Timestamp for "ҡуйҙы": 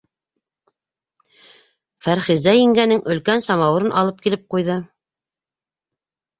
4.57-4.83